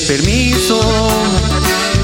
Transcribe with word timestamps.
permiso? 0.00 0.80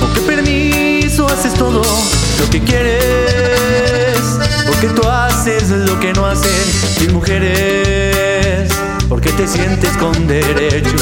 ¿Con 0.00 0.12
qué 0.12 0.20
permiso 0.20 1.26
haces 1.26 1.54
todo 1.54 1.82
lo 1.82 2.50
que 2.50 2.60
quieres? 2.60 4.18
Porque 4.66 4.88
tú 4.88 5.08
haces 5.08 5.70
lo 5.70 5.98
que 5.98 6.12
no 6.12 6.26
hacen 6.26 6.52
mis 7.00 7.12
mujeres. 7.12 8.70
Porque 9.08 9.30
te 9.32 9.48
sientes 9.48 9.96
con 9.96 10.26
derecho 10.26 10.96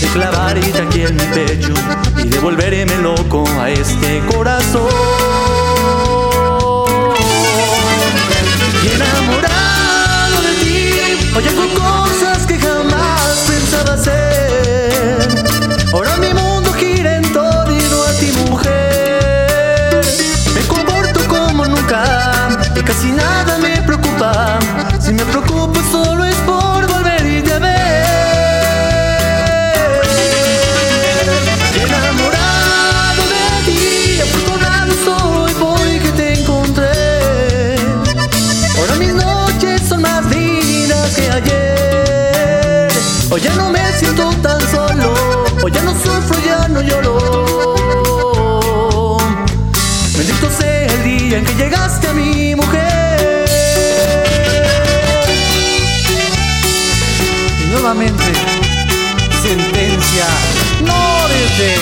de 0.00 0.06
clavarte 0.08 0.78
aquí 0.78 1.02
en 1.02 1.16
mi 1.16 1.24
pecho 1.34 1.72
y 2.18 2.28
devolverme 2.28 2.96
loco 2.98 3.44
a 3.58 3.70
este 3.70 4.22
corazón. 4.30 5.55
Preocupo 25.56 25.80
solo 25.90 26.24
es 26.24 26.36
por 26.36 26.86
volverte 26.86 27.52
a 27.52 27.58
ver. 27.58 28.06
Enamorado 31.74 33.22
de 33.32 33.44
ti, 33.66 34.20
afortunado 34.20 34.92
soy 35.04 35.52
porque 35.54 36.10
te 36.16 36.40
encontré. 36.40 37.76
Ahora 38.78 38.94
mis 38.96 39.14
noches 39.14 39.82
son 39.88 40.02
más 40.02 40.24
lindas 40.26 41.14
que 41.14 41.30
ayer. 41.30 42.88
Hoy 43.30 43.40
ya 43.40 43.54
no 43.54 43.70
me 43.70 43.92
siento 43.98 44.30
tan 44.42 44.60
solo, 44.70 45.14
hoy 45.62 45.72
ya 45.72 45.82
no 45.82 45.92
sufro, 45.92 46.38
ya 46.44 46.68
no 46.68 46.82
lloro. 46.82 47.16
Bendito 50.16 50.50
sea 50.50 50.86
el 50.86 51.02
día 51.04 51.38
en 51.38 51.44
que 51.44 51.54
llegaste 51.54 52.08
a 52.08 52.12
mi 52.12 52.54
mujer. 52.54 52.85
Nuevamente, 57.80 58.24
sentencia 59.42 60.26
no 60.84 61.28
desde. 61.28 61.74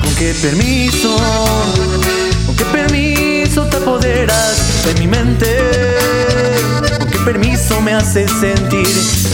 ¿Con 0.00 0.14
qué 0.14 0.34
permiso? 0.40 1.16
¿Con 2.46 2.56
qué 2.56 2.64
permiso 2.66 3.66
te 3.66 3.76
apoderas 3.78 4.84
de 4.84 4.94
mi 5.00 5.06
mente? 5.08 6.11
¿Con 7.72 7.80
qué 7.80 7.80
permiso 7.80 7.80
me 7.80 7.94
haces 7.94 8.30
sentir 8.40 8.86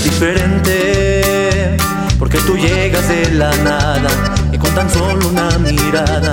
diferente? 0.05 1.77
Porque 2.19 2.39
tú 2.39 2.57
llegas 2.57 3.09
de 3.09 3.31
la 3.33 3.51
nada 3.59 4.09
y 4.53 4.59
con 4.59 4.75
tan 4.75 4.91
solo 4.91 5.29
una 5.29 5.59
mirada 5.59 6.33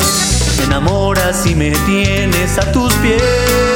me 0.58 0.64
enamoras 0.66 1.46
y 1.46 1.56
me 1.56 1.72
tienes 1.72 2.58
a 2.58 2.72
tus 2.72 2.94
pies. 2.96 3.75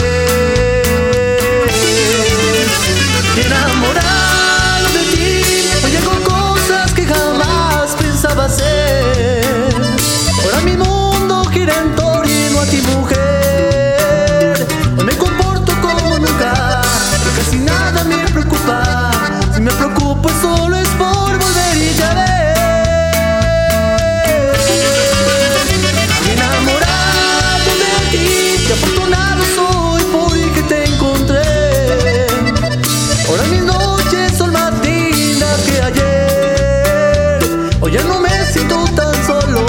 No 38.10 38.20
me 38.20 38.46
siento 38.52 38.84
tan 38.96 39.14
solo. 39.26 39.60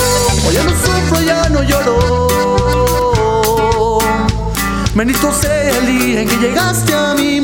Hoy 0.46 0.54
ya 0.54 0.64
no 0.64 0.70
sufro, 0.70 1.20
ya 1.22 1.48
no 1.48 1.62
lloro. 1.62 2.28
Bendito 4.94 5.32
sea 5.32 5.78
el 5.78 5.86
día 5.86 6.22
en 6.22 6.28
que 6.28 6.36
llegaste 6.36 6.92
a 6.94 7.14
mí 7.14 7.40